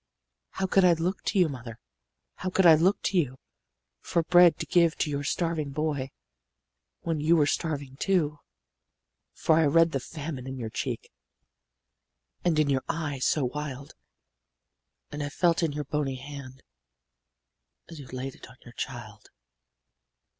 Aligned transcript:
"'How 0.53 0.65
could 0.65 0.83
I 0.83 0.93
look 0.93 1.21
to 1.25 1.37
you, 1.37 1.47
mother, 1.47 1.77
How 2.37 2.49
could 2.49 2.65
I 2.65 2.73
look 2.73 2.99
to 3.03 3.19
you 3.19 3.37
For 3.99 4.23
bread 4.23 4.57
to 4.57 4.65
give 4.65 4.95
to 4.97 5.11
your 5.11 5.23
starving 5.23 5.69
boy, 5.69 6.09
When 7.01 7.19
you 7.19 7.35
were 7.35 7.45
starving, 7.45 7.97
too? 7.97 8.39
For 9.35 9.57
I 9.59 9.65
read 9.67 9.91
the 9.91 9.99
famine 9.99 10.47
in 10.47 10.57
your 10.57 10.71
cheek 10.71 11.11
And 12.43 12.57
in 12.57 12.67
your 12.67 12.83
eye 12.89 13.19
so 13.19 13.45
wild, 13.45 13.93
And 15.11 15.21
I 15.21 15.29
felt 15.29 15.61
it 15.61 15.65
in 15.67 15.73
your 15.73 15.83
bony 15.85 16.15
hand, 16.15 16.63
As 17.87 17.99
you 17.99 18.07
laid 18.07 18.33
it 18.33 18.49
on 18.49 18.57
your 18.65 18.73
child. 18.73 19.29